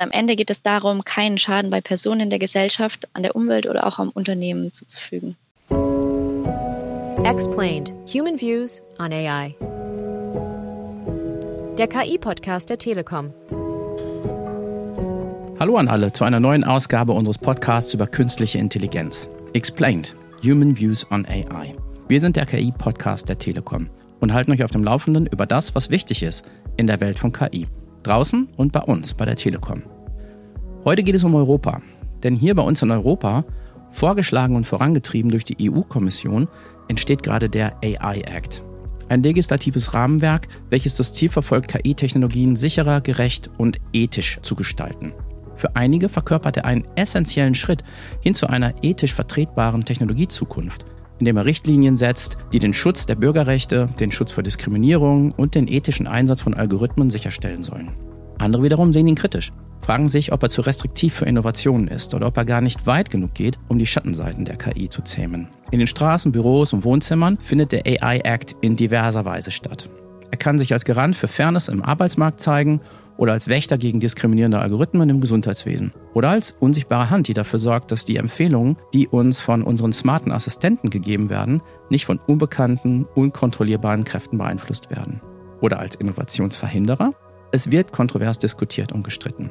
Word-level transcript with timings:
Am 0.00 0.10
Ende 0.12 0.34
geht 0.34 0.48
es 0.48 0.62
darum, 0.62 1.04
keinen 1.04 1.36
Schaden 1.36 1.70
bei 1.70 1.82
Personen 1.82 2.22
in 2.22 2.30
der 2.30 2.38
Gesellschaft, 2.38 3.06
an 3.12 3.22
der 3.22 3.36
Umwelt 3.36 3.66
oder 3.66 3.86
auch 3.86 3.98
am 3.98 4.08
Unternehmen 4.08 4.72
zuzufügen. 4.72 5.36
Explained. 7.24 7.92
Human 8.10 8.40
Views 8.40 8.80
on 8.98 9.12
AI. 9.12 9.54
Der 11.76 11.86
KI-Podcast 11.86 12.70
der 12.70 12.78
Telekom. 12.78 13.34
Hallo 15.60 15.76
an 15.76 15.88
alle 15.88 16.10
zu 16.14 16.24
einer 16.24 16.40
neuen 16.40 16.64
Ausgabe 16.64 17.12
unseres 17.12 17.36
Podcasts 17.36 17.92
über 17.92 18.06
künstliche 18.06 18.56
Intelligenz. 18.56 19.28
Explained. 19.52 20.16
Human 20.42 20.78
Views 20.78 21.06
on 21.10 21.26
AI. 21.26 21.74
Wir 22.08 22.22
sind 22.22 22.36
der 22.36 22.46
KI-Podcast 22.46 23.28
der 23.28 23.36
Telekom 23.36 23.90
und 24.20 24.32
halten 24.32 24.52
euch 24.52 24.64
auf 24.64 24.70
dem 24.70 24.82
Laufenden 24.82 25.26
über 25.26 25.44
das, 25.44 25.74
was 25.74 25.90
wichtig 25.90 26.22
ist 26.22 26.46
in 26.78 26.86
der 26.86 27.02
Welt 27.02 27.18
von 27.18 27.32
KI. 27.32 27.68
Draußen 28.02 28.48
und 28.56 28.72
bei 28.72 28.80
uns, 28.80 29.12
bei 29.12 29.26
der 29.26 29.36
Telekom. 29.36 29.82
Heute 30.82 31.02
geht 31.02 31.14
es 31.14 31.24
um 31.24 31.34
Europa. 31.34 31.82
Denn 32.22 32.34
hier 32.34 32.54
bei 32.54 32.62
uns 32.62 32.80
in 32.80 32.90
Europa, 32.90 33.44
vorgeschlagen 33.90 34.56
und 34.56 34.64
vorangetrieben 34.64 35.30
durch 35.30 35.44
die 35.44 35.70
EU-Kommission, 35.70 36.48
entsteht 36.88 37.22
gerade 37.22 37.50
der 37.50 37.76
AI 37.82 38.22
Act. 38.22 38.62
Ein 39.10 39.22
legislatives 39.22 39.92
Rahmenwerk, 39.92 40.48
welches 40.70 40.94
das 40.94 41.12
Ziel 41.12 41.28
verfolgt, 41.28 41.68
KI-Technologien 41.68 42.56
sicherer, 42.56 43.02
gerecht 43.02 43.50
und 43.58 43.78
ethisch 43.92 44.38
zu 44.40 44.54
gestalten. 44.54 45.12
Für 45.54 45.76
einige 45.76 46.08
verkörpert 46.08 46.56
er 46.56 46.64
einen 46.64 46.88
essentiellen 46.96 47.54
Schritt 47.54 47.84
hin 48.22 48.34
zu 48.34 48.46
einer 48.46 48.72
ethisch 48.82 49.12
vertretbaren 49.12 49.84
Technologiezukunft, 49.84 50.86
indem 51.18 51.36
er 51.36 51.44
Richtlinien 51.44 51.96
setzt, 51.96 52.38
die 52.54 52.58
den 52.58 52.72
Schutz 52.72 53.04
der 53.04 53.16
Bürgerrechte, 53.16 53.90
den 54.00 54.12
Schutz 54.12 54.32
vor 54.32 54.42
Diskriminierung 54.42 55.32
und 55.32 55.54
den 55.54 55.68
ethischen 55.68 56.06
Einsatz 56.06 56.40
von 56.40 56.54
Algorithmen 56.54 57.10
sicherstellen 57.10 57.62
sollen. 57.62 57.90
Andere 58.38 58.62
wiederum 58.62 58.94
sehen 58.94 59.08
ihn 59.08 59.16
kritisch, 59.16 59.52
fragen 59.82 60.08
sich, 60.08 60.32
ob 60.32 60.42
er 60.42 60.50
zu 60.50 60.60
restriktiv 60.60 61.14
für 61.14 61.26
Innovationen 61.26 61.88
ist 61.88 62.14
oder 62.14 62.26
ob 62.26 62.36
er 62.36 62.44
gar 62.44 62.60
nicht 62.60 62.86
weit 62.86 63.10
genug 63.10 63.34
geht, 63.34 63.58
um 63.68 63.78
die 63.78 63.86
Schattenseiten 63.86 64.44
der 64.44 64.56
KI 64.56 64.88
zu 64.88 65.02
zähmen. 65.02 65.48
In 65.70 65.78
den 65.78 65.88
Straßen, 65.88 66.32
Büros 66.32 66.72
und 66.72 66.84
Wohnzimmern 66.84 67.38
findet 67.38 67.72
der 67.72 67.86
AI 67.86 68.18
Act 68.18 68.56
in 68.60 68.76
diverser 68.76 69.24
Weise 69.24 69.50
statt. 69.50 69.88
Er 70.30 70.38
kann 70.38 70.58
sich 70.58 70.72
als 70.72 70.84
Garant 70.84 71.16
für 71.16 71.28
Fairness 71.28 71.68
im 71.68 71.82
Arbeitsmarkt 71.82 72.40
zeigen 72.40 72.80
oder 73.16 73.32
als 73.32 73.48
Wächter 73.48 73.76
gegen 73.76 74.00
diskriminierende 74.00 74.58
Algorithmen 74.58 75.10
im 75.10 75.20
Gesundheitswesen 75.20 75.92
oder 76.14 76.30
als 76.30 76.56
unsichtbare 76.58 77.10
Hand, 77.10 77.28
die 77.28 77.34
dafür 77.34 77.58
sorgt, 77.58 77.90
dass 77.90 78.06
die 78.06 78.16
Empfehlungen, 78.16 78.76
die 78.94 79.08
uns 79.08 79.40
von 79.40 79.62
unseren 79.62 79.92
smarten 79.92 80.32
Assistenten 80.32 80.88
gegeben 80.88 81.28
werden, 81.28 81.60
nicht 81.90 82.06
von 82.06 82.18
unbekannten, 82.18 83.06
unkontrollierbaren 83.14 84.04
Kräften 84.04 84.38
beeinflusst 84.38 84.90
werden. 84.90 85.20
Oder 85.60 85.80
als 85.80 85.96
Innovationsverhinderer. 85.96 87.12
Es 87.52 87.70
wird 87.70 87.92
kontrovers 87.92 88.38
diskutiert 88.38 88.92
und 88.92 89.02
gestritten. 89.02 89.50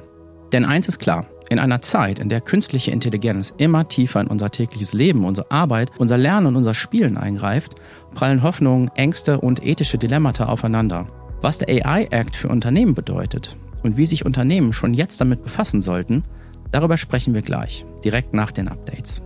Denn 0.51 0.65
eins 0.65 0.87
ist 0.87 0.99
klar, 0.99 1.25
in 1.49 1.59
einer 1.59 1.81
Zeit, 1.81 2.19
in 2.19 2.29
der 2.29 2.41
künstliche 2.41 2.91
Intelligenz 2.91 3.53
immer 3.57 3.87
tiefer 3.87 4.21
in 4.21 4.27
unser 4.27 4.51
tägliches 4.51 4.93
Leben, 4.93 5.25
unsere 5.25 5.49
Arbeit, 5.51 5.91
unser 5.97 6.17
Lernen 6.17 6.47
und 6.47 6.55
unser 6.55 6.73
Spielen 6.73 7.17
eingreift, 7.17 7.75
prallen 8.13 8.43
Hoffnungen, 8.43 8.91
Ängste 8.95 9.39
und 9.39 9.65
ethische 9.65 9.97
Dilemmata 9.97 10.45
aufeinander. 10.45 11.07
Was 11.41 11.57
der 11.57 11.85
AI 11.85 12.07
Act 12.11 12.35
für 12.35 12.49
Unternehmen 12.49 12.93
bedeutet 12.93 13.57
und 13.83 13.97
wie 13.97 14.05
sich 14.05 14.25
Unternehmen 14.25 14.73
schon 14.73 14.93
jetzt 14.93 15.21
damit 15.21 15.43
befassen 15.43 15.81
sollten, 15.81 16.23
darüber 16.71 16.97
sprechen 16.97 17.33
wir 17.33 17.41
gleich, 17.41 17.85
direkt 18.03 18.33
nach 18.33 18.51
den 18.51 18.67
Updates. 18.67 19.23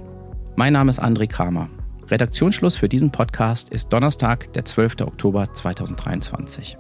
Mein 0.55 0.73
Name 0.73 0.91
ist 0.91 1.01
André 1.01 1.27
Kramer. 1.27 1.69
Redaktionsschluss 2.09 2.75
für 2.75 2.89
diesen 2.89 3.11
Podcast 3.11 3.69
ist 3.69 3.91
Donnerstag, 3.91 4.53
der 4.53 4.66
12. 4.66 5.01
Oktober 5.01 5.51
2023. 5.53 6.77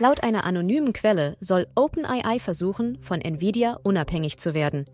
Laut 0.00 0.22
einer 0.22 0.44
anonymen 0.44 0.94
Quelle 0.94 1.36
soll 1.40 1.66
OpenAI 1.74 2.38
versuchen, 2.38 2.96
von 3.02 3.20
Nvidia 3.20 3.78
unabhängig 3.82 4.38
zu 4.38 4.54
werden. 4.54 4.86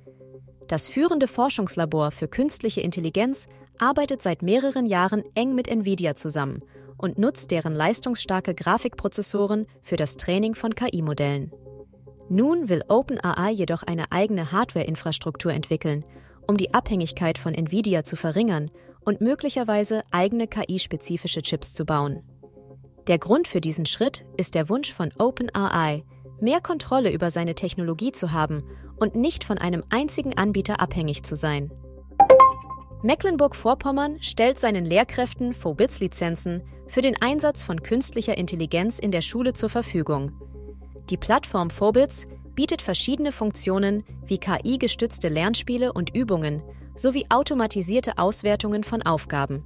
Das 0.67 0.89
führende 0.89 1.29
Forschungslabor 1.29 2.11
für 2.11 2.27
künstliche 2.27 2.81
Intelligenz 2.81 3.47
arbeitet 3.79 4.21
seit 4.21 4.43
mehreren 4.43 4.85
Jahren 4.85 5.23
eng 5.37 5.55
mit 5.55 5.69
Nvidia 5.69 6.17
zusammen 6.17 6.61
und 6.99 7.19
nutzt 7.19 7.53
deren 7.53 7.73
leistungsstarke 7.73 8.53
Grafikprozessoren 8.53 9.67
für 9.81 9.95
das 9.95 10.17
Training 10.17 10.57
von 10.57 10.75
KI-Modellen. 10.75 11.53
Nun 12.29 12.69
will 12.69 12.83
OpenAI 12.89 13.53
jedoch 13.53 13.85
eine 13.85 14.11
eigene 14.11 14.51
Hardware-Infrastruktur 14.51 15.53
entwickeln, 15.53 16.05
um 16.49 16.57
die 16.57 16.75
Abhängigkeit 16.75 17.39
von 17.39 17.55
Nvidia 17.55 18.03
zu 18.03 18.17
verringern 18.17 18.73
und 19.05 19.21
möglicherweise 19.21 20.03
eigene 20.11 20.49
KI-spezifische 20.49 21.43
Chips 21.43 21.75
zu 21.75 21.85
bauen. 21.85 22.25
Der 23.09 23.19
Grund 23.19 23.47
für 23.47 23.61
diesen 23.61 23.87
Schritt 23.87 24.25
ist 24.37 24.57
der 24.57 24.69
Wunsch 24.69 24.93
von 24.93 25.13
OpenAI, 25.17 26.05
mehr 26.41 26.61
Kontrolle 26.61 27.13
über 27.13 27.31
seine 27.31 27.55
Technologie 27.55 28.11
zu 28.11 28.33
haben 28.33 28.65
und 28.99 29.15
nicht 29.15 29.45
von 29.45 29.59
einem 29.59 29.85
einzigen 29.91 30.37
Anbieter 30.37 30.81
abhängig 30.81 31.23
zu 31.23 31.37
sein. 31.37 31.71
Mecklenburg-Vorpommern 33.03 34.21
stellt 34.23 34.59
seinen 34.59 34.85
Lehrkräften 34.85 35.55
Phobits-Lizenzen 35.55 36.63
für 36.89 37.01
den 37.01 37.21
Einsatz 37.21 37.63
von 37.63 37.83
künstlicher 37.83 38.37
Intelligenz 38.37 38.99
in 38.99 39.13
der 39.13 39.21
Schule 39.21 39.53
zur 39.53 39.69
Verfügung. 39.69 40.33
Die 41.09 41.17
Plattform 41.17 41.71
Phobits 41.71 42.27
bietet 42.57 42.83
verschiedene 42.83 43.31
Funktionen 43.31 44.03
wie 44.25 44.39
KI-gestützte 44.39 45.29
Lernspiele 45.29 45.93
und 45.93 46.17
Übungen 46.17 46.63
sowie 46.97 47.27
automatisierte 47.29 48.19
Auswertungen 48.19 48.83
von 48.83 49.03
Aufgaben. 49.03 49.65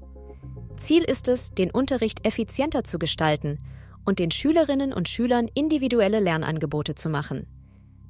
Ziel 0.77 1.03
ist 1.05 1.29
es, 1.29 1.51
den 1.51 1.71
Unterricht 1.71 2.27
effizienter 2.27 2.85
zu 2.85 2.99
gestalten 2.99 3.59
und 4.05 4.19
den 4.19 4.31
Schülerinnen 4.31 4.93
und 4.93 5.09
Schülern 5.09 5.49
individuelle 5.55 6.21
Lernangebote 6.21 6.95
zu 6.95 7.09
machen. 7.09 7.47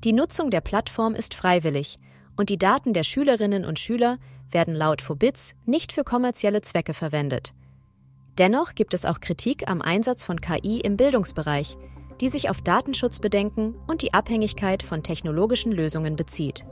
Die 0.04 0.12
Nutzung 0.12 0.50
der 0.50 0.60
Plattform 0.60 1.15
ist 1.15 1.34
freiwillig 1.34 1.98
und 2.37 2.48
die 2.48 2.59
Daten 2.59 2.94
der 2.94 3.03
Schülerinnen 3.03 3.65
und 3.65 3.78
Schüler 3.78 4.19
werden 4.50 4.75
laut 4.75 5.03
Phobits 5.03 5.54
nicht 5.66 5.93
für 5.93 6.04
kommerzielle 6.04 6.62
Zwecke 6.62 6.94
verwendet. 6.94 7.53
Dennoch 8.38 8.75
gibt 8.75 8.94
es 8.94 9.04
auch 9.04 9.21
Kritik 9.21 9.69
am 9.69 9.82
Einsatz 9.82 10.25
von 10.25 10.41
KI 10.41 10.81
im 10.81 10.97
Bildungsbereich, 10.97 11.77
die 12.21 12.28
sich 12.28 12.48
auf 12.48 12.62
Datenschutzbedenken 12.62 13.75
und 13.87 14.03
die 14.03 14.15
Abhängigkeit 14.15 14.82
von 14.82 15.03
technologischen 15.03 15.72
Lösungen 15.72 16.16
bezieht. 16.16 16.65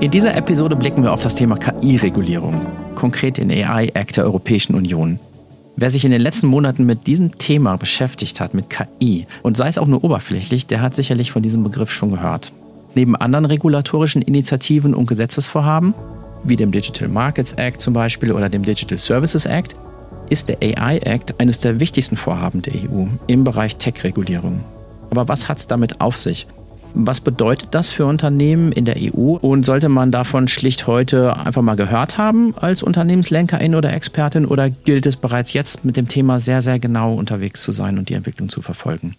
In 0.00 0.10
dieser 0.10 0.34
Episode 0.34 0.76
blicken 0.76 1.02
wir 1.02 1.12
auf 1.12 1.20
das 1.20 1.34
Thema 1.34 1.56
KI-Regulierung, 1.56 2.66
konkret 2.94 3.36
den 3.36 3.50
AI-Act 3.50 4.16
der 4.16 4.24
Europäischen 4.24 4.74
Union. 4.74 5.20
Wer 5.76 5.90
sich 5.90 6.06
in 6.06 6.10
den 6.10 6.22
letzten 6.22 6.46
Monaten 6.46 6.86
mit 6.86 7.06
diesem 7.06 7.36
Thema 7.36 7.76
beschäftigt 7.76 8.40
hat, 8.40 8.54
mit 8.54 8.70
KI, 8.70 9.26
und 9.42 9.58
sei 9.58 9.68
es 9.68 9.76
auch 9.76 9.86
nur 9.86 10.02
oberflächlich, 10.02 10.66
der 10.66 10.80
hat 10.80 10.94
sicherlich 10.94 11.32
von 11.32 11.42
diesem 11.42 11.64
Begriff 11.64 11.90
schon 11.90 12.12
gehört. 12.12 12.50
Neben 12.94 13.14
anderen 13.14 13.44
regulatorischen 13.44 14.22
Initiativen 14.22 14.94
und 14.94 15.04
Gesetzesvorhaben, 15.04 15.92
wie 16.44 16.56
dem 16.56 16.72
Digital 16.72 17.08
Markets 17.08 17.52
Act 17.52 17.82
zum 17.82 17.92
Beispiel 17.92 18.32
oder 18.32 18.48
dem 18.48 18.62
Digital 18.62 18.96
Services 18.96 19.44
Act, 19.44 19.76
ist 20.30 20.48
der 20.48 20.62
AI 20.62 20.96
Act 20.96 21.38
eines 21.38 21.58
der 21.58 21.78
wichtigsten 21.78 22.16
Vorhaben 22.16 22.62
der 22.62 22.72
EU 22.72 23.04
im 23.26 23.44
Bereich 23.44 23.76
Tech-Regulierung. 23.76 24.60
Aber 25.10 25.28
was 25.28 25.50
hat 25.50 25.58
es 25.58 25.66
damit 25.66 26.00
auf 26.00 26.16
sich? 26.16 26.46
Was 26.94 27.20
bedeutet 27.20 27.68
das 27.72 27.90
für 27.90 28.06
Unternehmen 28.06 28.72
in 28.72 28.84
der 28.84 28.96
EU 28.98 29.36
und 29.36 29.64
sollte 29.64 29.88
man 29.88 30.10
davon 30.10 30.48
schlicht 30.48 30.86
heute 30.86 31.36
einfach 31.36 31.62
mal 31.62 31.76
gehört 31.76 32.18
haben 32.18 32.54
als 32.56 32.82
Unternehmenslenkerin 32.82 33.74
oder 33.74 33.92
Expertin 33.92 34.44
oder 34.44 34.70
gilt 34.70 35.06
es 35.06 35.16
bereits 35.16 35.52
jetzt 35.52 35.84
mit 35.84 35.96
dem 35.96 36.08
Thema 36.08 36.40
sehr, 36.40 36.62
sehr 36.62 36.78
genau 36.78 37.14
unterwegs 37.14 37.62
zu 37.62 37.72
sein 37.72 37.98
und 37.98 38.08
die 38.08 38.14
Entwicklung 38.14 38.48
zu 38.48 38.60
verfolgen? 38.60 39.14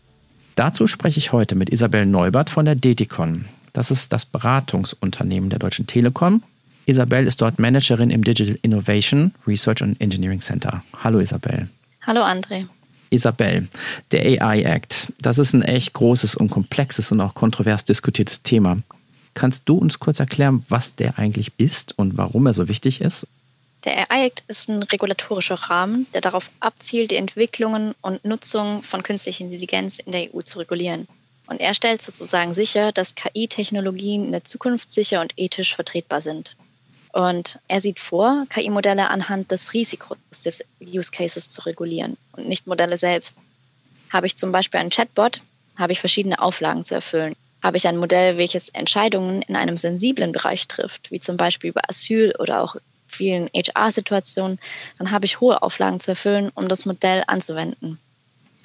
Dazu 0.56 0.86
spreche 0.86 1.20
ich 1.20 1.32
heute 1.32 1.56
mit 1.56 1.70
Isabel 1.70 2.06
Neubert 2.06 2.50
von 2.50 2.66
der 2.66 2.76
Deticon. 2.76 3.46
Das 3.74 3.90
ist 3.90 4.12
das 4.12 4.26
Beratungsunternehmen 4.26 5.50
der 5.50 5.60
Deutschen 5.60 5.88
Telekom. 5.88 6.44
Isabel 6.86 7.26
ist 7.26 7.42
dort 7.42 7.58
Managerin 7.58 8.10
im 8.10 8.24
Digital 8.24 8.60
Innovation 8.62 9.34
Research 9.48 9.82
and 9.82 10.00
Engineering 10.02 10.42
Center. 10.42 10.84
Hallo 11.04 11.20
Isabel. 11.20 11.70
Hallo 12.02 12.22
André. 12.22 12.66
Isabel, 13.12 13.68
der 14.12 14.42
AI 14.42 14.64
Act, 14.64 15.14
das 15.20 15.38
ist 15.38 15.54
ein 15.54 15.62
echt 15.62 15.94
großes 15.94 16.36
und 16.36 16.50
komplexes 16.50 17.12
und 17.12 17.22
auch 17.22 17.36
kontrovers 17.36 17.86
diskutiertes 17.86 18.42
Thema. 18.42 18.80
Kannst 19.34 19.64
du 19.66 19.78
uns 19.78 20.00
kurz 20.00 20.20
erklären, 20.20 20.64
was 20.70 20.96
der 20.96 21.20
eigentlich 21.20 21.52
ist 21.58 21.98
und 21.98 22.18
warum 22.18 22.48
er 22.48 22.54
so 22.54 22.68
wichtig 22.68 23.02
ist? 23.02 23.28
Der 23.84 24.12
AI 24.12 24.28
Act 24.28 24.44
ist 24.48 24.70
ein 24.70 24.84
regulatorischer 24.84 25.56
Rahmen, 25.56 26.08
der 26.14 26.22
darauf 26.22 26.52
abzielt, 26.60 27.12
die 27.12 27.16
Entwicklungen 27.16 27.96
und 28.02 28.24
Nutzung 28.24 28.84
von 28.84 29.04
künstlicher 29.04 29.44
Intelligenz 29.44 30.00
in 30.00 30.12
der 30.12 30.34
EU 30.34 30.42
zu 30.42 30.60
regulieren. 30.60 31.08
Und 31.48 31.60
er 31.60 31.74
stellt 31.74 32.02
sozusagen 32.02 32.54
sicher, 32.54 32.92
dass 32.92 33.16
KI-Technologien 33.16 34.26
in 34.26 34.32
der 34.32 34.44
Zukunft 34.44 34.92
sicher 34.92 35.22
und 35.22 35.34
ethisch 35.36 35.76
vertretbar 35.76 36.22
sind. 36.22 36.56
Und 37.14 37.60
er 37.68 37.82
sieht 37.82 38.00
vor, 38.00 38.46
KI-Modelle 38.50 39.10
anhand 39.10 39.52
des 39.52 39.74
Risikos 39.74 40.18
des 40.46 40.64
Use 40.82 41.12
Cases 41.12 41.50
zu 41.50 41.62
regulieren 41.62 42.18
und 42.34 42.48
nicht 42.48 42.68
Modelle 42.68 42.98
selbst. 42.98 43.38
Habe 44.10 44.28
ich 44.28 44.38
zum 44.38 44.52
Beispiel 44.52 44.80
einen 44.80 44.90
Chatbot, 44.90 45.42
habe 45.78 45.94
ich 45.94 46.00
verschiedene 46.00 46.42
Auflagen 46.42 46.86
zu 46.86 46.96
erfüllen. 46.96 47.36
Habe 47.62 47.78
ich 47.78 47.88
ein 47.88 47.98
Modell, 47.98 48.38
welches 48.38 48.70
Entscheidungen 48.70 49.42
in 49.44 49.56
einem 49.56 49.78
sensiblen 49.78 50.32
Bereich 50.32 50.68
trifft, 50.68 51.12
wie 51.12 51.20
zum 51.20 51.38
Beispiel 51.38 51.70
über 51.70 51.90
Asyl 51.90 52.34
oder 52.40 52.62
auch 52.62 52.76
vielen 53.12 53.50
HR-Situationen, 53.54 54.60
dann 54.98 55.12
habe 55.12 55.26
ich 55.26 55.40
hohe 55.42 55.62
Auflagen 55.62 56.00
zu 56.00 56.12
erfüllen, 56.12 56.52
um 56.56 56.68
das 56.70 56.86
Modell 56.86 57.24
anzuwenden. 57.28 58.00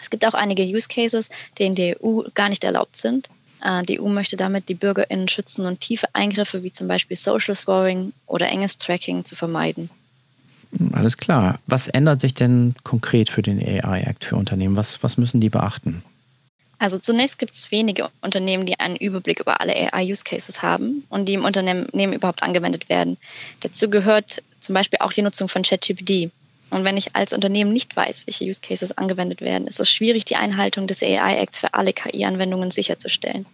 Es 0.00 0.08
gibt 0.08 0.26
auch 0.26 0.34
einige 0.34 0.62
Use 0.62 0.88
Cases, 0.88 1.30
die 1.58 1.64
in 1.64 1.74
der 1.74 2.02
EU 2.02 2.22
gar 2.34 2.48
nicht 2.48 2.64
erlaubt 2.64 2.96
sind. 2.96 3.28
Äh, 3.66 3.82
die 3.82 4.00
EU 4.00 4.08
möchte 4.08 4.36
damit 4.36 4.68
die 4.68 4.74
BürgerInnen 4.74 5.28
schützen 5.28 5.66
und 5.66 5.80
tiefe 5.80 6.06
Eingriffe 6.12 6.62
wie 6.62 6.72
zum 6.72 6.86
Beispiel 6.86 7.16
Social 7.16 7.56
Scoring 7.56 8.12
oder 8.26 8.48
enges 8.48 8.76
Tracking 8.76 9.24
zu 9.24 9.34
vermeiden. 9.34 9.90
Alles 10.92 11.16
klar. 11.16 11.58
Was 11.66 11.88
ändert 11.88 12.20
sich 12.20 12.34
denn 12.34 12.74
konkret 12.84 13.28
für 13.28 13.42
den 13.42 13.60
AI 13.60 14.02
Act 14.02 14.24
für 14.24 14.36
Unternehmen? 14.36 14.76
Was, 14.76 15.02
was 15.02 15.16
müssen 15.16 15.40
die 15.40 15.48
beachten? 15.48 16.02
Also 16.78 16.98
zunächst 16.98 17.38
gibt 17.38 17.54
es 17.54 17.70
wenige 17.70 18.10
Unternehmen, 18.20 18.66
die 18.66 18.78
einen 18.78 18.96
Überblick 18.96 19.40
über 19.40 19.60
alle 19.60 19.74
AI-Use-Cases 19.74 20.62
haben 20.62 21.04
und 21.08 21.26
die 21.26 21.34
im 21.34 21.44
Unternehmen 21.44 22.12
überhaupt 22.12 22.42
angewendet 22.42 22.88
werden. 22.90 23.16
Dazu 23.60 23.88
gehört 23.88 24.42
zum 24.60 24.74
Beispiel 24.74 24.98
auch 25.00 25.12
die 25.12 25.22
Nutzung 25.22 25.48
von 25.48 25.62
ChatGPT. 25.62 26.30
Und 26.68 26.84
wenn 26.84 26.98
ich 26.98 27.16
als 27.16 27.32
Unternehmen 27.32 27.72
nicht 27.72 27.96
weiß, 27.96 28.26
welche 28.26 28.44
Use 28.44 28.60
Cases 28.60 28.98
angewendet 28.98 29.40
werden, 29.40 29.66
ist 29.66 29.80
es 29.80 29.90
schwierig, 29.90 30.26
die 30.26 30.36
Einhaltung 30.36 30.86
des 30.86 31.02
AI-Acts 31.02 31.60
für 31.60 31.72
alle 31.72 31.94
KI-Anwendungen 31.94 32.70
sicherzustellen. 32.70 33.46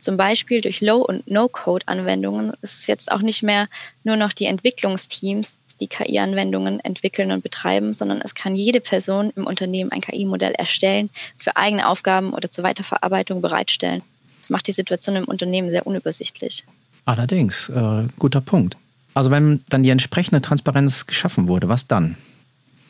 Zum 0.00 0.16
Beispiel 0.16 0.60
durch 0.60 0.80
Low- 0.80 1.04
und 1.04 1.28
No-Code-Anwendungen 1.30 2.52
ist 2.62 2.80
es 2.80 2.86
jetzt 2.86 3.10
auch 3.10 3.20
nicht 3.20 3.42
mehr 3.42 3.68
nur 4.04 4.16
noch 4.16 4.32
die 4.32 4.46
Entwicklungsteams, 4.46 5.58
die 5.80 5.88
KI-Anwendungen 5.88 6.80
entwickeln 6.80 7.30
und 7.30 7.42
betreiben, 7.42 7.92
sondern 7.92 8.20
es 8.20 8.34
kann 8.34 8.56
jede 8.56 8.80
Person 8.80 9.32
im 9.36 9.46
Unternehmen 9.46 9.92
ein 9.92 10.00
KI-Modell 10.00 10.52
erstellen, 10.52 11.10
für 11.36 11.56
eigene 11.56 11.88
Aufgaben 11.88 12.32
oder 12.32 12.50
zur 12.50 12.64
Weiterverarbeitung 12.64 13.40
bereitstellen. 13.40 14.02
Das 14.40 14.50
macht 14.50 14.66
die 14.66 14.72
Situation 14.72 15.16
im 15.16 15.24
Unternehmen 15.24 15.70
sehr 15.70 15.86
unübersichtlich. 15.86 16.64
Allerdings, 17.04 17.68
äh, 17.68 18.04
guter 18.18 18.40
Punkt. 18.40 18.76
Also 19.14 19.30
wenn 19.30 19.64
dann 19.68 19.82
die 19.82 19.90
entsprechende 19.90 20.40
Transparenz 20.40 21.06
geschaffen 21.06 21.48
wurde, 21.48 21.68
was 21.68 21.86
dann? 21.86 22.16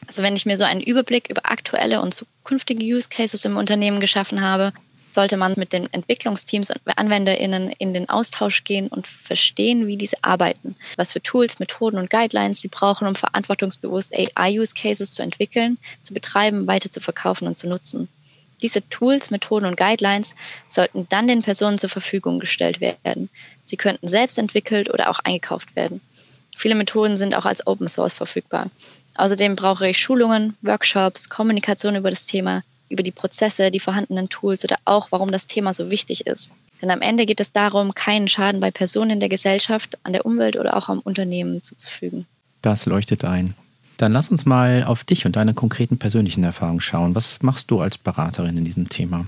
Also 0.06 0.22
wenn 0.22 0.36
ich 0.36 0.46
mir 0.46 0.56
so 0.56 0.64
einen 0.64 0.80
Überblick 0.80 1.28
über 1.30 1.50
aktuelle 1.50 2.00
und 2.00 2.14
zukünftige 2.14 2.82
Use 2.84 3.08
Cases 3.08 3.44
im 3.44 3.56
Unternehmen 3.56 4.00
geschaffen 4.00 4.40
habe, 4.40 4.72
sollte 5.10 5.36
man 5.36 5.54
mit 5.56 5.72
den 5.72 5.92
Entwicklungsteams 5.92 6.70
und 6.70 6.80
AnwenderInnen 6.96 7.70
in 7.78 7.94
den 7.94 8.08
Austausch 8.08 8.64
gehen 8.64 8.88
und 8.88 9.06
verstehen, 9.06 9.86
wie 9.86 9.96
diese 9.96 10.22
arbeiten, 10.22 10.76
was 10.96 11.12
für 11.12 11.22
Tools, 11.22 11.58
Methoden 11.58 11.98
und 11.98 12.10
Guidelines 12.10 12.60
sie 12.60 12.68
brauchen, 12.68 13.06
um 13.06 13.14
verantwortungsbewusst 13.14 14.14
AI-Use-Cases 14.14 15.10
zu 15.10 15.22
entwickeln, 15.22 15.78
zu 16.00 16.14
betreiben, 16.14 16.66
weiter 16.66 16.90
zu 16.90 17.00
verkaufen 17.00 17.46
und 17.46 17.58
zu 17.58 17.68
nutzen. 17.68 18.08
Diese 18.62 18.86
Tools, 18.88 19.30
Methoden 19.30 19.66
und 19.66 19.76
Guidelines 19.76 20.34
sollten 20.66 21.06
dann 21.08 21.28
den 21.28 21.42
Personen 21.42 21.78
zur 21.78 21.90
Verfügung 21.90 22.40
gestellt 22.40 22.80
werden. 22.80 23.28
Sie 23.64 23.76
könnten 23.76 24.08
selbst 24.08 24.38
entwickelt 24.38 24.92
oder 24.92 25.10
auch 25.10 25.20
eingekauft 25.20 25.76
werden. 25.76 26.00
Viele 26.56 26.74
Methoden 26.74 27.16
sind 27.16 27.36
auch 27.36 27.44
als 27.44 27.66
Open 27.66 27.88
Source 27.88 28.14
verfügbar. 28.14 28.68
Außerdem 29.14 29.54
brauche 29.54 29.88
ich 29.88 29.98
Schulungen, 29.98 30.56
Workshops, 30.62 31.28
Kommunikation 31.28 31.94
über 31.94 32.10
das 32.10 32.26
Thema, 32.26 32.62
über 32.88 33.02
die 33.02 33.10
Prozesse, 33.10 33.70
die 33.70 33.80
vorhandenen 33.80 34.28
Tools 34.28 34.64
oder 34.64 34.76
auch, 34.84 35.08
warum 35.10 35.30
das 35.30 35.46
Thema 35.46 35.72
so 35.72 35.90
wichtig 35.90 36.26
ist. 36.26 36.52
Denn 36.80 36.90
am 36.90 37.00
Ende 37.00 37.26
geht 37.26 37.40
es 37.40 37.52
darum, 37.52 37.94
keinen 37.94 38.28
Schaden 38.28 38.60
bei 38.60 38.70
Personen 38.70 39.10
in 39.12 39.20
der 39.20 39.28
Gesellschaft, 39.28 39.98
an 40.04 40.12
der 40.12 40.24
Umwelt 40.24 40.56
oder 40.56 40.76
auch 40.76 40.88
am 40.88 41.00
Unternehmen 41.00 41.62
zuzufügen. 41.62 42.26
Das 42.62 42.86
leuchtet 42.86 43.24
ein. 43.24 43.54
Dann 43.96 44.12
lass 44.12 44.30
uns 44.30 44.46
mal 44.46 44.84
auf 44.84 45.02
dich 45.02 45.26
und 45.26 45.34
deine 45.34 45.54
konkreten 45.54 45.98
persönlichen 45.98 46.44
Erfahrungen 46.44 46.80
schauen. 46.80 47.16
Was 47.16 47.42
machst 47.42 47.70
du 47.70 47.80
als 47.80 47.98
Beraterin 47.98 48.56
in 48.56 48.64
diesem 48.64 48.88
Thema? 48.88 49.26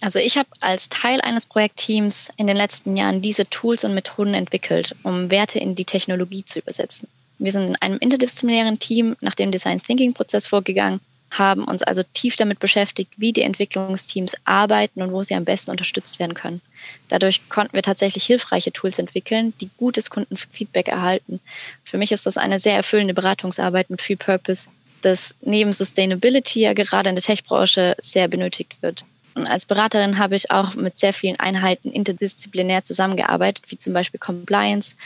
Also 0.00 0.18
ich 0.18 0.36
habe 0.36 0.48
als 0.60 0.88
Teil 0.88 1.20
eines 1.20 1.46
Projektteams 1.46 2.30
in 2.36 2.46
den 2.46 2.56
letzten 2.56 2.96
Jahren 2.96 3.22
diese 3.22 3.48
Tools 3.48 3.84
und 3.84 3.94
Methoden 3.94 4.34
entwickelt, 4.34 4.96
um 5.02 5.30
Werte 5.30 5.58
in 5.58 5.74
die 5.74 5.84
Technologie 5.84 6.44
zu 6.44 6.58
übersetzen. 6.58 7.08
Wir 7.38 7.52
sind 7.52 7.68
in 7.68 7.76
einem 7.76 7.98
interdisziplinären 7.98 8.78
Team 8.78 9.16
nach 9.20 9.34
dem 9.34 9.52
Design 9.52 9.80
Thinking 9.80 10.12
Prozess 10.12 10.46
vorgegangen 10.46 11.00
haben 11.30 11.64
uns 11.64 11.82
also 11.82 12.02
tief 12.12 12.36
damit 12.36 12.58
beschäftigt, 12.58 13.12
wie 13.16 13.32
die 13.32 13.42
Entwicklungsteams 13.42 14.34
arbeiten 14.44 15.02
und 15.02 15.12
wo 15.12 15.22
sie 15.22 15.34
am 15.34 15.44
besten 15.44 15.70
unterstützt 15.70 16.18
werden 16.18 16.34
können. 16.34 16.60
Dadurch 17.08 17.48
konnten 17.48 17.74
wir 17.74 17.82
tatsächlich 17.82 18.24
hilfreiche 18.24 18.72
Tools 18.72 18.98
entwickeln, 18.98 19.52
die 19.60 19.70
gutes 19.76 20.10
Kundenfeedback 20.10 20.88
erhalten. 20.88 21.40
Für 21.84 21.98
mich 21.98 22.12
ist 22.12 22.26
das 22.26 22.36
eine 22.36 22.58
sehr 22.58 22.74
erfüllende 22.74 23.14
Beratungsarbeit 23.14 23.90
mit 23.90 24.02
viel 24.02 24.16
Purpose, 24.16 24.68
das 25.02 25.34
neben 25.40 25.72
Sustainability 25.72 26.60
ja 26.60 26.72
gerade 26.72 27.08
in 27.08 27.14
der 27.14 27.24
Tech-Branche 27.24 27.96
sehr 27.98 28.28
benötigt 28.28 28.76
wird. 28.80 29.04
Und 29.34 29.46
als 29.46 29.64
Beraterin 29.64 30.18
habe 30.18 30.34
ich 30.34 30.50
auch 30.50 30.74
mit 30.74 30.96
sehr 30.96 31.12
vielen 31.12 31.38
Einheiten 31.38 31.92
interdisziplinär 31.92 32.82
zusammengearbeitet, 32.82 33.64
wie 33.68 33.78
zum 33.78 33.92
Beispiel 33.92 34.18
Compliance, 34.18 34.96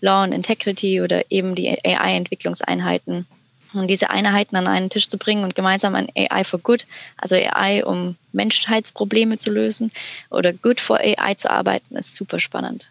Law 0.00 0.22
and 0.22 0.34
Integrity 0.34 1.02
oder 1.02 1.30
eben 1.30 1.54
die 1.54 1.68
AI-Entwicklungseinheiten 1.84 3.26
und 3.80 3.88
diese 3.88 4.10
Einheiten 4.10 4.56
an 4.56 4.66
einen 4.66 4.90
Tisch 4.90 5.08
zu 5.08 5.18
bringen 5.18 5.44
und 5.44 5.54
gemeinsam 5.54 5.94
an 5.94 6.08
AI 6.16 6.44
for 6.44 6.60
Good, 6.60 6.86
also 7.16 7.36
AI, 7.36 7.84
um 7.84 8.16
Menschheitsprobleme 8.32 9.38
zu 9.38 9.50
lösen 9.50 9.90
oder 10.30 10.52
Good 10.52 10.80
for 10.80 10.98
AI 10.98 11.34
zu 11.34 11.50
arbeiten, 11.50 11.96
ist 11.96 12.14
super 12.14 12.40
spannend. 12.40 12.90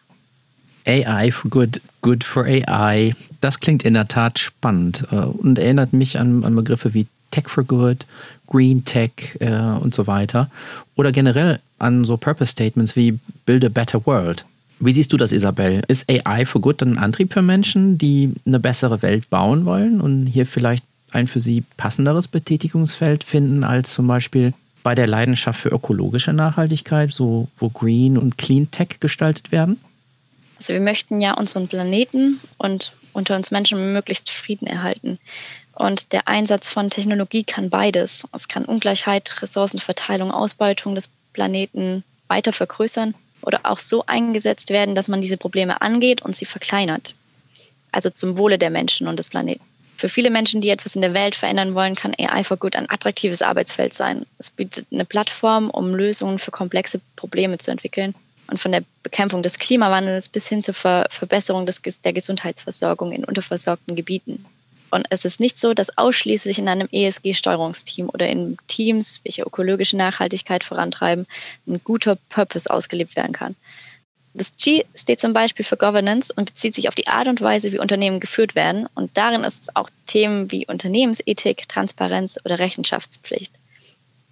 AI 0.85 1.31
for 1.31 1.49
Good, 1.49 1.81
Good 2.01 2.23
for 2.23 2.45
AI, 2.45 3.15
das 3.41 3.59
klingt 3.59 3.83
in 3.83 3.93
der 3.93 4.07
Tat 4.07 4.39
spannend 4.39 5.05
äh, 5.11 5.15
und 5.15 5.59
erinnert 5.59 5.93
mich 5.93 6.19
an, 6.19 6.43
an 6.43 6.55
Begriffe 6.55 6.93
wie 6.93 7.07
Tech 7.31 7.47
for 7.47 7.63
Good, 7.63 8.05
Green 8.47 8.85
Tech 8.85 9.11
äh, 9.39 9.49
und 9.49 9.95
so 9.95 10.07
weiter. 10.07 10.49
Oder 10.95 11.11
generell 11.11 11.59
an 11.79 12.05
so 12.05 12.17
Purpose 12.17 12.51
Statements 12.51 12.95
wie 12.95 13.19
Build 13.45 13.65
a 13.65 13.69
Better 13.69 14.05
World. 14.05 14.45
Wie 14.85 14.91
siehst 14.91 15.13
du 15.13 15.17
das, 15.17 15.31
Isabel? 15.31 15.81
Ist 15.87 16.09
AI 16.09 16.45
for 16.45 16.59
Good 16.59 16.83
ein 16.83 16.97
Antrieb 16.97 17.31
für 17.31 17.41
Menschen, 17.41 17.97
die 17.97 18.33
eine 18.45 18.59
bessere 18.59 19.01
Welt 19.01 19.29
bauen 19.29 19.65
wollen 19.65 20.01
und 20.01 20.25
hier 20.25 20.45
vielleicht 20.45 20.83
ein 21.11 21.27
für 21.27 21.39
sie 21.39 21.63
passenderes 21.77 22.27
Betätigungsfeld 22.27 23.23
finden 23.23 23.63
als 23.63 23.93
zum 23.93 24.07
Beispiel 24.07 24.53
bei 24.83 24.93
der 24.93 25.07
Leidenschaft 25.07 25.61
für 25.61 25.69
ökologische 25.69 26.33
Nachhaltigkeit, 26.33 27.13
so 27.13 27.47
wo 27.55 27.69
Green 27.69 28.17
und 28.17 28.37
Clean 28.37 28.69
Tech 28.71 28.99
gestaltet 28.99 29.53
werden? 29.53 29.79
Also 30.57 30.73
wir 30.73 30.81
möchten 30.81 31.21
ja 31.21 31.33
unseren 31.35 31.69
Planeten 31.69 32.41
und 32.57 32.91
unter 33.13 33.37
uns 33.37 33.51
Menschen 33.51 33.93
möglichst 33.93 34.31
Frieden 34.31 34.67
erhalten. 34.67 35.17
Und 35.75 36.11
der 36.11 36.27
Einsatz 36.27 36.67
von 36.67 36.89
Technologie 36.89 37.45
kann 37.45 37.69
beides. 37.69 38.27
Es 38.33 38.49
kann 38.49 38.65
Ungleichheit, 38.65 39.41
Ressourcenverteilung, 39.41 40.31
Ausbeutung 40.31 40.93
des 40.93 41.09
Planeten 41.31 42.03
weiter 42.27 42.51
vergrößern 42.51 43.13
oder 43.43 43.61
auch 43.63 43.79
so 43.79 44.05
eingesetzt 44.05 44.69
werden, 44.69 44.95
dass 44.95 45.07
man 45.07 45.21
diese 45.21 45.37
Probleme 45.37 45.81
angeht 45.81 46.21
und 46.21 46.35
sie 46.35 46.45
verkleinert. 46.45 47.15
Also 47.91 48.09
zum 48.09 48.37
Wohle 48.37 48.57
der 48.57 48.69
Menschen 48.69 49.07
und 49.07 49.19
des 49.19 49.29
Planeten. 49.29 49.63
Für 49.97 50.09
viele 50.09 50.31
Menschen, 50.31 50.59
die 50.59 50.69
etwas 50.69 50.95
in 50.95 51.01
der 51.01 51.13
Welt 51.13 51.35
verändern 51.35 51.75
wollen, 51.75 51.95
kann 51.95 52.15
AI 52.17 52.43
for 52.43 52.57
Good 52.57 52.75
ein 52.75 52.89
attraktives 52.89 53.41
Arbeitsfeld 53.41 53.93
sein. 53.93 54.25
Es 54.37 54.49
bietet 54.49 54.87
eine 54.91 55.05
Plattform, 55.05 55.69
um 55.69 55.95
Lösungen 55.95 56.39
für 56.39 56.51
komplexe 56.51 56.99
Probleme 57.15 57.57
zu 57.57 57.71
entwickeln 57.71 58.15
und 58.47 58.59
von 58.59 58.71
der 58.71 58.83
Bekämpfung 59.03 59.43
des 59.43 59.59
Klimawandels 59.59 60.29
bis 60.29 60.47
hin 60.47 60.61
zur 60.61 60.73
Ver 60.73 61.07
Verbesserung 61.09 61.65
des, 61.65 61.81
der 62.03 62.13
Gesundheitsversorgung 62.13 63.11
in 63.11 63.23
unterversorgten 63.23 63.95
Gebieten. 63.95 64.45
Und 64.93 65.07
es 65.09 65.25
ist 65.25 65.39
nicht 65.39 65.57
so, 65.57 65.73
dass 65.73 65.97
ausschließlich 65.97 66.59
in 66.59 66.67
einem 66.67 66.87
ESG-Steuerungsteam 66.91 68.09
oder 68.09 68.29
in 68.29 68.57
Teams, 68.67 69.21
welche 69.23 69.41
ökologische 69.41 69.97
Nachhaltigkeit 69.97 70.63
vorantreiben, 70.63 71.25
ein 71.65 71.81
guter 71.83 72.15
Purpose 72.29 72.69
ausgelebt 72.69 73.15
werden 73.15 73.33
kann. 73.33 73.55
Das 74.35 74.55
G 74.55 74.85
steht 74.93 75.19
zum 75.19 75.33
Beispiel 75.33 75.65
für 75.65 75.77
Governance 75.77 76.31
und 76.35 76.45
bezieht 76.45 76.75
sich 76.75 76.89
auf 76.89 76.93
die 76.93 77.07
Art 77.07 77.27
und 77.27 77.41
Weise, 77.41 77.71
wie 77.71 77.79
Unternehmen 77.79 78.19
geführt 78.19 78.53
werden. 78.53 78.87
Und 78.93 79.17
darin 79.17 79.43
ist 79.43 79.63
es 79.63 79.75
auch 79.75 79.89
Themen 80.05 80.51
wie 80.51 80.67
Unternehmensethik, 80.67 81.67
Transparenz 81.67 82.37
oder 82.45 82.59
Rechenschaftspflicht. 82.59 83.51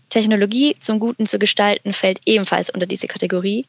Technologie 0.10 0.76
zum 0.80 1.00
Guten 1.00 1.26
zu 1.26 1.40
gestalten 1.40 1.92
fällt 1.92 2.22
ebenfalls 2.28 2.70
unter 2.70 2.86
diese 2.86 3.08
Kategorie. 3.08 3.66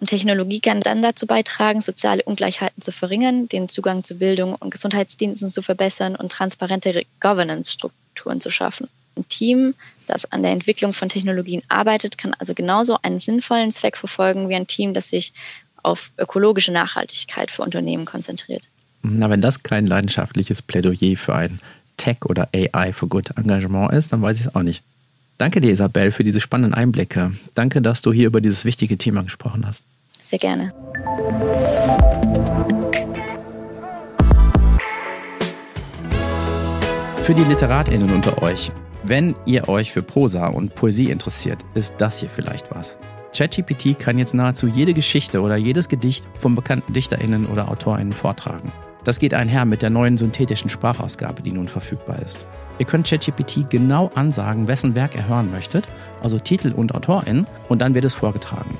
Und 0.00 0.08
Technologie 0.08 0.60
kann 0.60 0.80
dann 0.80 1.02
dazu 1.02 1.26
beitragen, 1.26 1.82
soziale 1.82 2.22
Ungleichheiten 2.22 2.82
zu 2.82 2.90
verringern, 2.90 3.48
den 3.48 3.68
Zugang 3.68 4.02
zu 4.02 4.14
Bildung 4.16 4.54
und 4.54 4.70
Gesundheitsdiensten 4.70 5.52
zu 5.52 5.60
verbessern 5.60 6.16
und 6.16 6.32
transparente 6.32 7.04
Governance-Strukturen 7.20 8.40
zu 8.40 8.50
schaffen. 8.50 8.88
Ein 9.16 9.28
Team, 9.28 9.74
das 10.06 10.30
an 10.32 10.42
der 10.42 10.52
Entwicklung 10.52 10.94
von 10.94 11.10
Technologien 11.10 11.62
arbeitet, 11.68 12.16
kann 12.16 12.34
also 12.38 12.54
genauso 12.54 12.96
einen 13.02 13.18
sinnvollen 13.18 13.70
Zweck 13.70 13.98
verfolgen 13.98 14.48
wie 14.48 14.54
ein 14.54 14.66
Team, 14.66 14.94
das 14.94 15.10
sich 15.10 15.34
auf 15.82 16.10
ökologische 16.16 16.72
Nachhaltigkeit 16.72 17.50
für 17.50 17.62
Unternehmen 17.62 18.06
konzentriert. 18.06 18.68
Na, 19.02 19.28
wenn 19.28 19.42
das 19.42 19.62
kein 19.62 19.86
leidenschaftliches 19.86 20.62
Plädoyer 20.62 21.16
für 21.16 21.34
ein 21.34 21.60
Tech- 21.98 22.24
oder 22.24 22.48
AI 22.54 22.94
for 22.94 23.08
Good 23.08 23.36
Engagement 23.36 23.92
ist, 23.92 24.12
dann 24.12 24.22
weiß 24.22 24.38
ich 24.38 24.46
es 24.46 24.54
auch 24.54 24.62
nicht. 24.62 24.82
Danke 25.40 25.62
dir, 25.62 25.72
Isabel, 25.72 26.12
für 26.12 26.22
diese 26.22 26.38
spannenden 26.38 26.74
Einblicke. 26.74 27.32
Danke, 27.54 27.80
dass 27.80 28.02
du 28.02 28.12
hier 28.12 28.26
über 28.26 28.42
dieses 28.42 28.66
wichtige 28.66 28.98
Thema 28.98 29.22
gesprochen 29.22 29.66
hast. 29.66 29.86
Sehr 30.20 30.38
gerne. 30.38 30.74
Für 37.22 37.32
die 37.32 37.44
LiteratInnen 37.44 38.10
unter 38.10 38.42
euch, 38.42 38.70
wenn 39.02 39.32
ihr 39.46 39.66
euch 39.70 39.92
für 39.92 40.02
Prosa 40.02 40.48
und 40.48 40.74
Poesie 40.74 41.10
interessiert, 41.10 41.64
ist 41.72 41.94
das 41.96 42.20
hier 42.20 42.28
vielleicht 42.28 42.70
was. 42.70 42.98
ChatGPT 43.32 43.98
kann 43.98 44.18
jetzt 44.18 44.34
nahezu 44.34 44.66
jede 44.66 44.92
Geschichte 44.92 45.40
oder 45.40 45.56
jedes 45.56 45.88
Gedicht 45.88 46.28
von 46.34 46.54
bekannten 46.54 46.92
DichterInnen 46.92 47.46
oder 47.46 47.70
AutorInnen 47.70 48.12
vortragen. 48.12 48.72
Das 49.04 49.18
geht 49.18 49.34
einher 49.34 49.64
mit 49.64 49.82
der 49.82 49.90
neuen 49.90 50.18
synthetischen 50.18 50.68
Sprachausgabe, 50.68 51.42
die 51.42 51.52
nun 51.52 51.68
verfügbar 51.68 52.20
ist. 52.22 52.44
Ihr 52.78 52.86
könnt 52.86 53.06
ChatGPT 53.06 53.70
genau 53.70 54.10
ansagen, 54.14 54.68
wessen 54.68 54.94
Werk 54.94 55.14
ihr 55.14 55.28
hören 55.28 55.50
möchtet, 55.50 55.86
also 56.22 56.38
Titel 56.38 56.72
und 56.72 56.94
AutorInnen, 56.94 57.46
und 57.68 57.80
dann 57.80 57.94
wird 57.94 58.04
es 58.04 58.14
vorgetragen. 58.14 58.76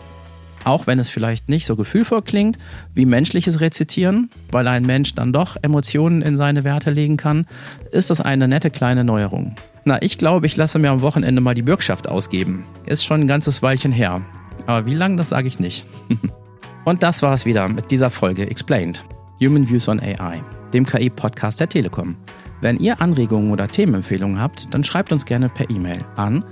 Auch 0.65 0.87
wenn 0.87 0.99
es 0.99 1.09
vielleicht 1.09 1.49
nicht 1.49 1.67
so 1.67 1.75
gefühlvoll 1.75 2.23
klingt 2.23 2.59
wie 2.95 3.07
menschliches 3.07 3.61
Rezitieren, 3.61 4.29
weil 4.51 4.69
ein 4.69 4.85
Mensch 4.85 5.15
dann 5.15 5.33
doch 5.33 5.57
Emotionen 5.63 6.21
in 6.21 6.37
seine 6.37 6.65
Werte 6.65 6.91
legen 6.91 7.17
kann, 7.17 7.47
ist 7.93 8.11
das 8.11 8.21
eine 8.21 8.47
nette 8.47 8.71
kleine 8.71 9.05
Neuerung. 9.05 9.55
Na, 9.85 10.03
ich 10.03 10.19
glaube, 10.19 10.47
ich 10.47 10.57
lasse 10.57 10.79
mir 10.79 10.91
am 10.91 11.01
Wochenende 11.01 11.41
mal 11.41 11.55
die 11.55 11.63
Bürgschaft 11.63 12.09
ausgeben. 12.09 12.65
Ist 12.85 13.05
schon 13.05 13.23
ein 13.23 13.27
ganzes 13.27 13.63
Weilchen 13.63 13.93
her. 13.93 14.21
Aber 14.71 14.87
wie 14.87 14.95
lang, 14.95 15.17
das 15.17 15.31
sage 15.31 15.49
ich 15.49 15.59
nicht. 15.59 15.85
Und 16.85 17.03
das 17.03 17.23
war 17.23 17.35
es 17.35 17.45
wieder 17.45 17.69
mit 17.69 17.91
dieser 17.91 18.09
Folge 18.09 18.49
Explained. 18.49 19.03
Human 19.43 19.69
Views 19.69 19.89
on 19.89 19.99
AI, 19.99 20.43
dem 20.73 20.87
KI-Podcast 20.87 21.59
der 21.59 21.69
Telekom. 21.69 22.15
Wenn 22.61 22.79
ihr 22.79 23.01
Anregungen 23.01 23.51
oder 23.51 23.67
Themenempfehlungen 23.67 24.41
habt, 24.41 24.73
dann 24.73 24.85
schreibt 24.85 25.13
uns 25.13 25.25
gerne 25.25 25.49
per 25.49 25.69
E-Mail 25.71 26.05
an 26.15 26.45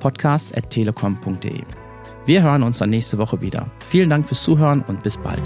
podcast.telekom.de. 0.00 1.62
Wir 2.24 2.42
hören 2.42 2.62
uns 2.62 2.78
dann 2.78 2.90
nächste 2.90 3.18
Woche 3.18 3.42
wieder. 3.42 3.66
Vielen 3.80 4.08
Dank 4.08 4.26
fürs 4.26 4.42
Zuhören 4.42 4.82
und 4.88 5.02
bis 5.02 5.18
bald. 5.18 5.42